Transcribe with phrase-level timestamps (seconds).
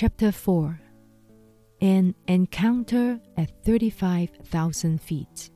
[0.00, 0.80] Chapter 4
[1.82, 5.50] An Encounter at 35,000 Feet.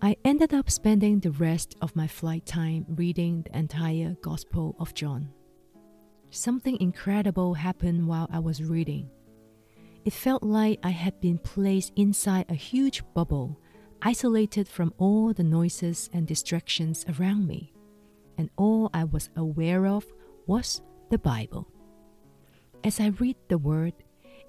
[0.00, 4.94] I ended up spending the rest of my flight time reading the entire Gospel of
[4.94, 5.30] John.
[6.30, 9.10] Something incredible happened while I was reading.
[10.04, 13.58] It felt like I had been placed inside a huge bubble,
[14.02, 17.72] isolated from all the noises and distractions around me,
[18.36, 20.06] and all I was aware of
[20.46, 20.80] was
[21.10, 21.66] the Bible.
[22.84, 23.92] As I read the Word,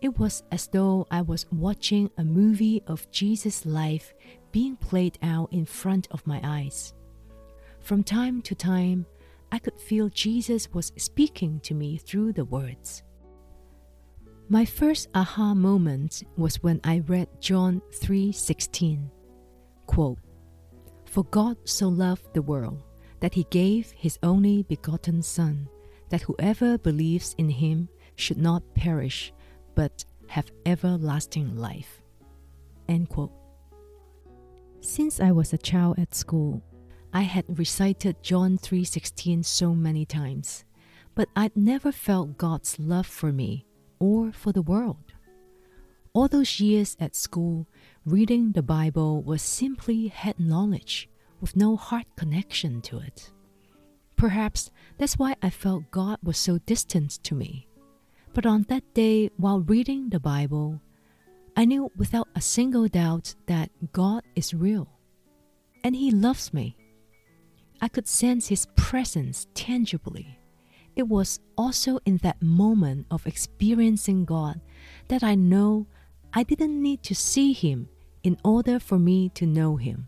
[0.01, 4.13] it was as though I was watching a movie of Jesus' life
[4.51, 6.93] being played out in front of my eyes.
[7.79, 9.05] From time to time,
[9.51, 13.03] I could feel Jesus was speaking to me through the words.
[14.47, 19.09] My first aha moment was when I read John 3:16.
[19.85, 20.19] Quote,
[21.05, 22.83] "For God so loved the world
[23.19, 25.67] that he gave his only begotten son,
[26.09, 29.33] that whoever believes in him should not perish,
[29.75, 32.01] but have everlasting life."
[32.87, 33.31] End quote.
[34.81, 36.61] Since I was a child at school,
[37.13, 40.65] I had recited John 3:16 so many times,
[41.15, 43.65] but I'd never felt God's love for me
[43.99, 45.13] or for the world.
[46.13, 47.67] All those years at school,
[48.03, 51.09] reading the Bible was simply head knowledge
[51.39, 53.31] with no heart connection to it.
[54.15, 57.68] Perhaps that's why I felt God was so distant to me.
[58.39, 60.79] But on that day, while reading the Bible,
[61.57, 64.87] I knew without a single doubt that God is real
[65.83, 66.77] and He loves me.
[67.81, 70.39] I could sense his presence tangibly.
[70.95, 74.61] It was also in that moment of experiencing God
[75.09, 75.87] that I know
[76.31, 77.89] I didn't need to see him
[78.23, 80.07] in order for me to know him.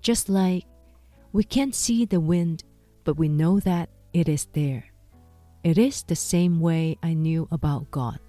[0.00, 0.64] Just like
[1.34, 2.64] we can't see the wind,
[3.04, 4.87] but we know that it is there.
[5.64, 8.20] It is the same way I knew about God.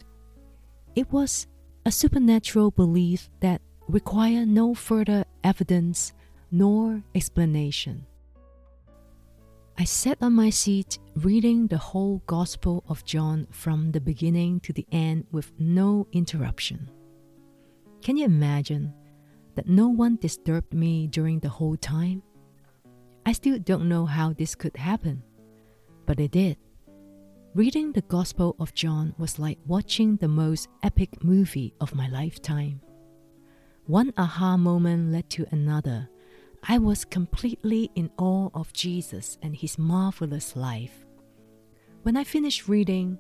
[0.96, 1.48] It was
[1.86, 6.14] a supernatural belief that required no further evidence
[6.52, 8.06] nor explanation.
[9.78, 14.74] I sat on my seat reading the whole Gospel of John from the beginning to
[14.74, 16.90] the end with no interruption.
[18.02, 18.94] Can you imagine
[19.56, 22.24] that no one disturbed me during the whole time?
[23.26, 25.24] I still don't know how this could happen,
[26.06, 26.58] but it did.
[27.60, 32.80] Reading the Gospel of John was like watching the most epic movie of my lifetime.
[33.86, 36.08] One aha moment led to another
[36.64, 41.06] I was completely in awe of Jesus and his marvelous life.
[42.04, 43.18] When I finished reading,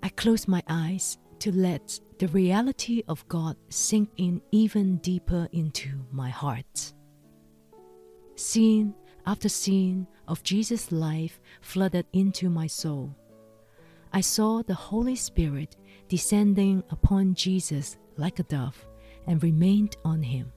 [0.00, 5.88] I closed my eyes to let the reality of God sink in even deeper into
[6.12, 6.92] my heart.
[8.36, 8.94] Scene
[9.26, 13.16] after scene of Jesus' life flooded into my soul.
[14.12, 15.76] I saw the Holy Spirit
[16.08, 18.84] descending upon Jesus like a dove
[19.26, 20.52] and remained on him.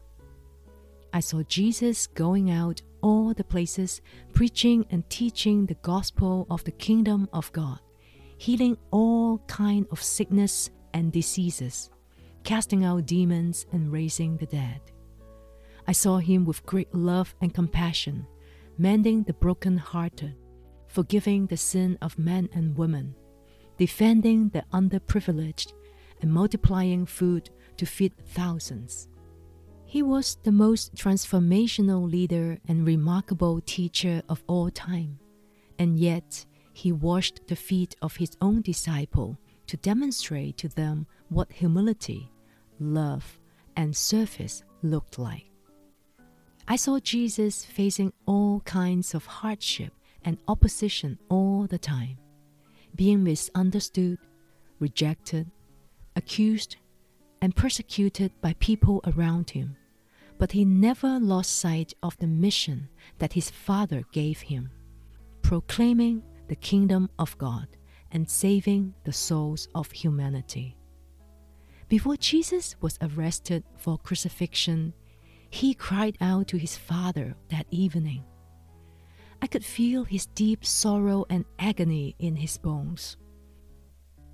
[1.13, 6.71] I saw Jesus going out all the places, preaching and teaching the gospel of the
[6.71, 7.79] kingdom of God,
[8.37, 11.91] healing all kind of sickness and diseases,
[12.43, 14.81] casting out demons and raising the dead.
[15.87, 18.25] I saw him with great love and compassion,
[18.79, 20.35] mending the broken-hearted,
[20.87, 23.13] forgiving the sin of men and women,
[23.83, 25.73] defending the underprivileged,
[26.21, 29.09] and multiplying food to feed thousands.
[29.85, 35.19] He was the most transformational leader and remarkable teacher of all time,
[35.77, 41.51] and yet he washed the feet of his own disciple to demonstrate to them what
[41.51, 42.31] humility,
[42.79, 43.37] love,
[43.75, 45.51] and service looked like.
[46.69, 49.91] I saw Jesus facing all kinds of hardship
[50.23, 52.17] and opposition all the time,
[52.95, 54.19] being misunderstood,
[54.79, 55.49] rejected,
[56.15, 56.77] accused,
[57.41, 59.75] and persecuted by people around him
[60.37, 64.69] but he never lost sight of the mission that his Father gave him
[65.41, 67.67] proclaiming the kingdom of God
[68.11, 70.75] and saving the souls of humanity.
[71.87, 74.93] Before Jesus was arrested for crucifixion,
[75.49, 78.23] he cried out to his Father that evening.
[79.43, 83.17] I could feel his deep sorrow and agony in his bones.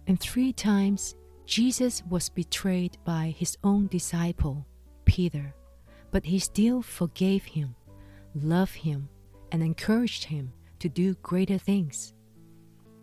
[0.07, 1.15] And three times
[1.45, 4.65] Jesus was betrayed by his own disciple,
[5.05, 5.53] Peter
[6.11, 7.75] but he still forgave him,
[8.35, 9.09] loved him,
[9.51, 12.13] and encouraged him to do greater things.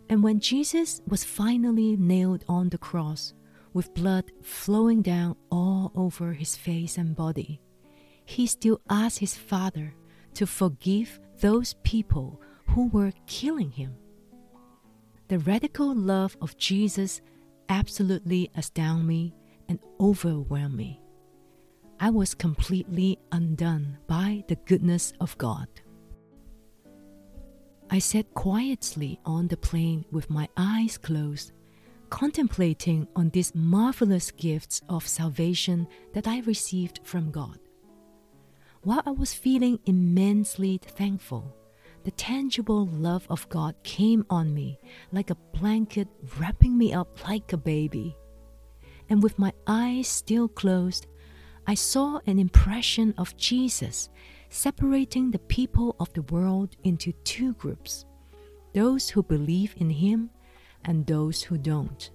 [0.09, 3.33] And when Jesus was finally nailed on the cross,
[3.73, 7.61] with blood flowing down all over his face and body,
[8.25, 9.93] he still asked his Father
[10.33, 13.95] to forgive those people who were killing him.
[15.29, 17.21] the radical love of Jesus
[17.69, 19.33] absolutely astounded me
[19.67, 21.01] and overwhelmed me.
[21.99, 25.67] I was completely undone by the goodness of God.
[27.89, 31.51] I sat quietly on the plane with my eyes closed,
[32.09, 37.59] contemplating on these marvelous gifts of salvation that I received from God.
[38.87, 41.53] While I was feeling immensely thankful,
[42.05, 44.79] the tangible love of God came on me
[45.11, 46.07] like a blanket
[46.39, 48.15] wrapping me up like a baby.
[49.09, 51.05] And with my eyes still closed,
[51.67, 54.07] I saw an impression of Jesus
[54.47, 58.05] separating the people of the world into two groups
[58.71, 60.29] those who believe in Him
[60.85, 62.09] and those who don't.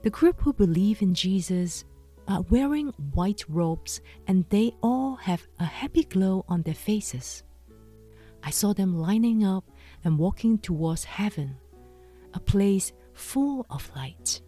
[0.00, 1.84] The group who believe in Jesus
[2.28, 7.42] are wearing white robes and they all have a happy glow on their faces.
[8.42, 9.64] I saw them lining up
[10.04, 11.56] and walking towards heaven,
[12.34, 14.40] a place full of light.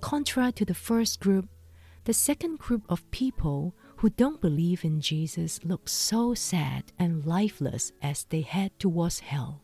[0.00, 1.48] Contrary to the first group,
[2.04, 7.92] the second group of people who don't believe in Jesus look so sad and lifeless
[8.02, 9.62] as they head towards hell,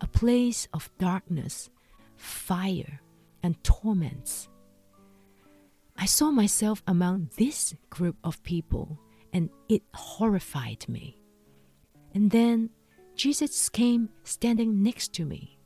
[0.00, 1.70] a place of darkness,
[2.16, 3.00] fire,
[3.42, 4.48] and torments.
[6.02, 8.98] I saw myself among this group of people,
[9.34, 11.18] and it horrified me.
[12.14, 12.70] And then
[13.14, 15.58] Jesus came standing next to me.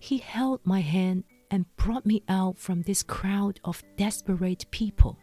[0.00, 5.18] He held my hand and brought me out from this crowd of desperate people.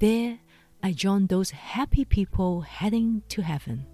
[0.00, 0.38] There,
[0.82, 3.86] I joined those happy people heading to heaven.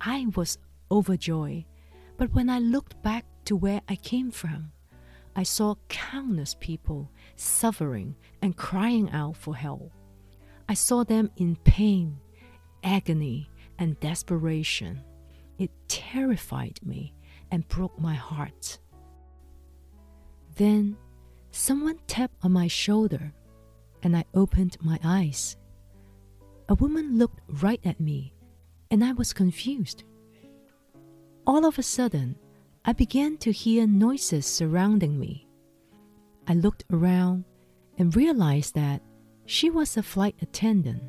[0.00, 0.56] I was
[0.90, 1.66] overjoyed,
[2.16, 4.72] but when I looked back to where I came from,
[5.38, 9.92] I saw countless people suffering and crying out for help.
[10.66, 12.18] I saw them in pain,
[12.82, 15.02] agony, and desperation.
[15.58, 17.12] It terrified me
[17.50, 18.78] and broke my heart.
[20.56, 20.96] Then
[21.50, 23.34] someone tapped on my shoulder
[24.02, 25.58] and I opened my eyes.
[26.70, 28.34] A woman looked right at me,
[28.90, 30.02] and I was confused.
[31.46, 32.36] All of a sudden,
[32.88, 35.48] I began to hear noises surrounding me.
[36.46, 37.44] I looked around
[37.98, 39.02] and realized that
[39.44, 41.02] she was a flight attendant.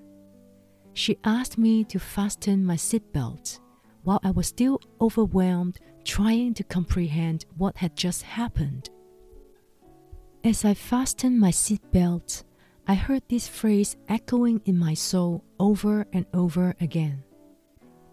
[0.93, 3.59] She asked me to fasten my seatbelt
[4.03, 8.89] while I was still overwhelmed trying to comprehend what had just happened.
[10.43, 12.43] As I fastened my seatbelt,
[12.87, 17.23] I heard this phrase echoing in my soul over and over again.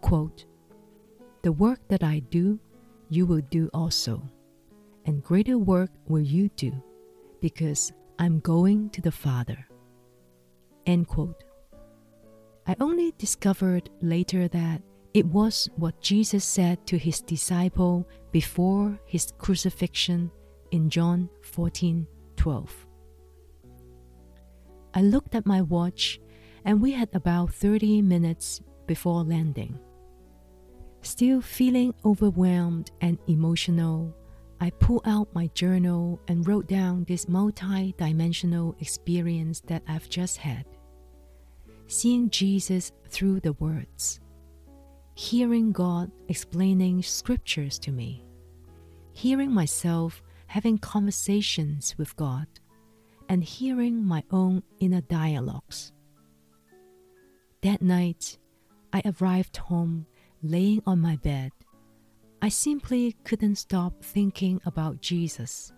[0.03, 0.45] Quote,
[1.41, 2.59] the work that I do,
[3.15, 4.23] you will do also,
[5.07, 6.73] and greater work will you do,
[7.41, 9.67] because I'm going to the Father.
[10.87, 11.45] End quote.
[12.67, 14.83] I only discovered later that
[15.13, 20.31] it was what Jesus said to his disciple before his crucifixion
[20.73, 22.07] in John 14
[22.37, 22.87] 12.
[24.95, 26.21] I looked at my watch
[26.65, 29.79] and we had about 30 minutes before landing.
[31.05, 34.17] Still feeling overwhelmed and emotional,
[34.59, 40.39] I pulled out my journal and wrote down this multi dimensional experience that I've just
[40.39, 40.65] had.
[41.89, 44.19] Seeing Jesus through the words,
[45.15, 48.25] hearing God explaining scriptures to me,
[49.13, 52.47] hearing myself having conversations with God
[53.29, 55.93] and hearing my own inner dialogues.
[57.61, 58.39] That night,
[58.95, 60.07] I arrived home
[60.45, 61.51] laying on my bed.
[62.43, 65.73] I simply couldn't stop thinking about Jesus.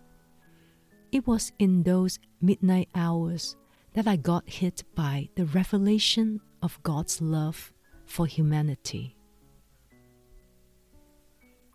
[1.12, 3.56] It was in those midnight hours
[3.94, 7.72] that I got hit by the revelation of God's love
[8.04, 9.16] for humanity.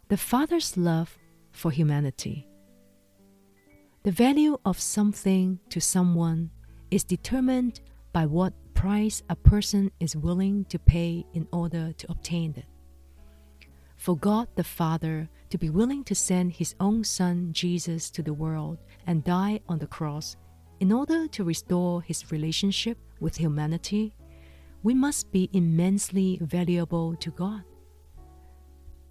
[0.10, 1.18] The Father's love
[1.52, 2.48] for humanity.
[4.04, 6.52] The value of something to someone
[6.90, 7.80] is determined
[8.12, 12.66] by what price a person is willing to pay in order to obtain it.
[14.02, 18.34] For God the Father to be willing to send his own Son Jesus to the
[18.34, 20.38] world and die on the cross
[20.80, 24.16] in order to restore his relationship with humanity,
[24.82, 27.62] we must be immensely valuable to God.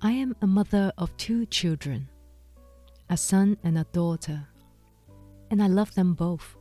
[0.01, 2.09] I am a mother of two children,
[3.09, 4.45] a son and a daughter
[5.53, 6.57] and I love them both.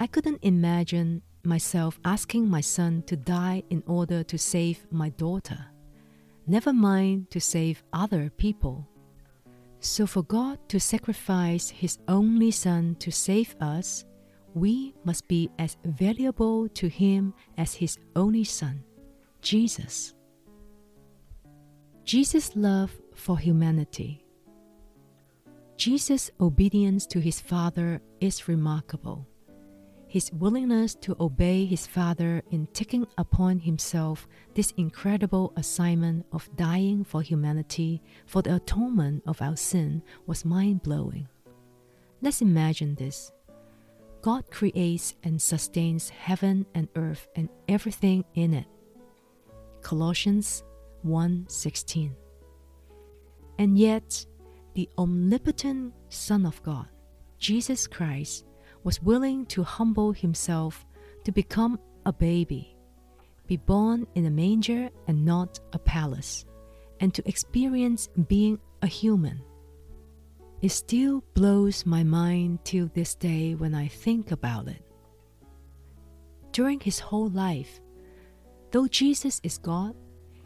[0.00, 5.64] I couldn't imagine myself asking my son to die in order to save my daughter,
[6.50, 8.86] never mind to save other people.
[9.78, 14.04] So, for God to sacrifice His only Son to save us,
[14.52, 18.82] we must be as valuable to Him as His only Son,
[19.40, 20.14] Jesus.
[22.04, 24.24] Jesus' love for humanity.
[25.76, 29.26] Jesus' obedience to his Father is remarkable.
[30.10, 37.04] His willingness to obey his Father in taking upon himself this incredible assignment of dying
[37.04, 41.28] for humanity for the atonement of our sin was mind blowing.
[42.20, 43.30] Let's imagine this
[44.20, 48.66] God creates and sustains heaven and earth and everything in it.
[49.80, 50.64] Colossians
[51.04, 52.16] 1:16.
[53.60, 54.26] And yet,
[54.74, 56.88] the omnipotent Son of God,
[57.38, 58.44] Jesus Christ,
[58.84, 60.86] was willing to humble himself
[61.24, 62.76] to become a baby,
[63.46, 66.44] be born in a manger and not a palace,
[67.00, 69.42] and to experience being a human.
[70.62, 74.82] It still blows my mind till this day when I think about it.
[76.52, 77.80] During his whole life,
[78.70, 79.94] though Jesus is God,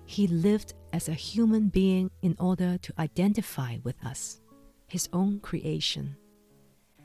[0.07, 4.41] he lived as a human being in order to identify with us,
[4.87, 6.17] his own creation.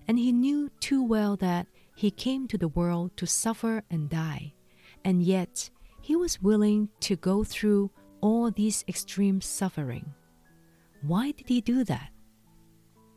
[0.10, 4.54] And he knew too well that he came to the world to suffer and die,
[5.06, 5.70] and yet
[6.02, 10.12] he was willing to go through all this extreme suffering.
[11.04, 12.10] Why did he do that?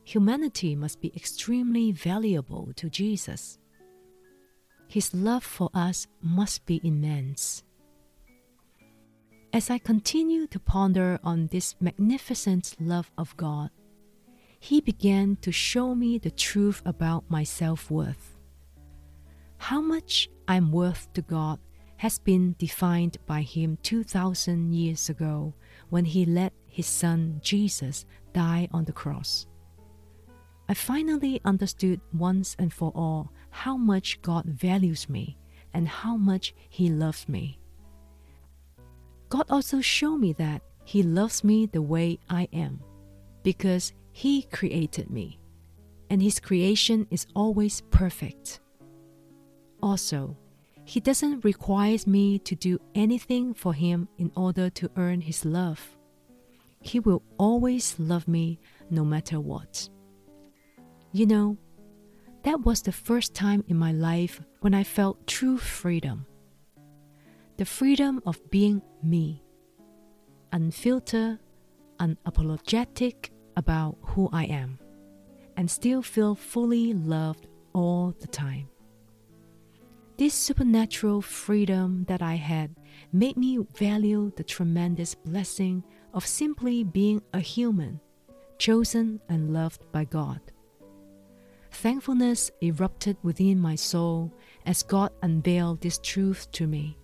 [0.04, 3.58] Humanity must be extremely valuable to Jesus.
[4.86, 7.62] His love for us must be immense.
[9.54, 13.70] As I continue to ponder on this magnificent love of God,
[14.62, 18.38] He began to show me the truth about my self worth.
[19.58, 21.58] How much I'm worth to God
[21.96, 25.52] has been defined by Him 2,000 years ago
[25.90, 29.48] when He let His Son Jesus die on the cross.
[30.68, 35.38] I finally understood once and for all how much God values me
[35.74, 37.58] and how much He loves me.
[39.28, 42.80] God also showed me that He loves me the way I am
[43.42, 45.40] because He created me,
[46.10, 48.60] and His creation is always perfect.
[49.82, 50.36] Also,
[50.84, 55.96] He doesn't require me to do anything for Him in order to earn His love.
[56.80, 59.88] He will always love me no matter what.
[61.12, 61.56] You know,
[62.42, 66.26] that was the first time in my life when I felt true freedom
[67.58, 69.42] the freedom of being me,
[70.52, 71.38] unfiltered,
[72.00, 74.78] unapologetic about who I am,
[75.56, 78.68] and still feel fully loved all the time.
[80.18, 82.76] This supernatural freedom that I had
[83.12, 85.82] made me value the tremendous blessing
[86.14, 88.00] of simply being a human,
[88.58, 90.40] chosen and loved by God.
[91.70, 94.32] Thankfulness erupted within my soul
[94.66, 96.98] as God unveiled this truth to me.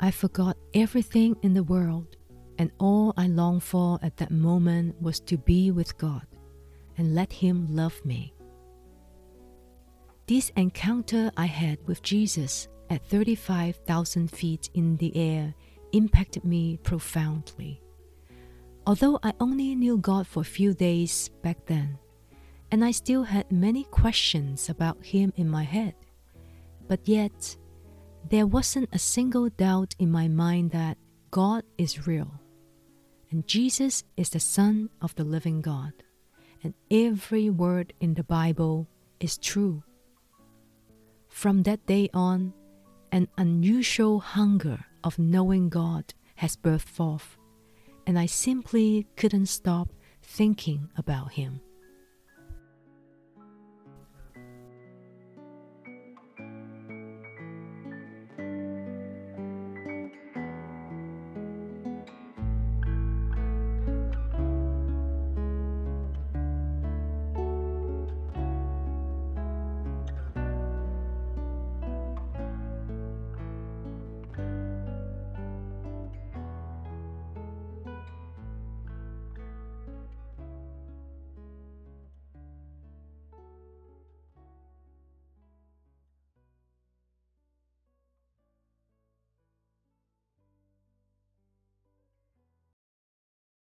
[0.00, 2.16] I forgot everything in the world,
[2.60, 6.26] and all I longed for at that moment was to be with God
[6.98, 8.34] and let Him love me.
[10.26, 15.54] This encounter I had with Jesus at 35,000 feet in the air
[15.92, 17.80] impacted me profoundly.
[18.86, 21.98] Although I only knew God for a few days back then,
[22.70, 25.94] and I still had many questions about Him in my head,
[26.88, 27.56] but yet
[28.28, 30.98] there wasn't a single doubt in my mind that
[31.30, 32.39] God is real
[33.30, 35.92] and Jesus is the Son of the living God,
[36.62, 38.88] and every word in the Bible
[39.20, 39.82] is true.
[41.28, 42.52] From that day on,
[43.12, 47.36] an unusual hunger of knowing God has birthed forth,
[48.06, 51.60] and I simply couldn't stop thinking about Him.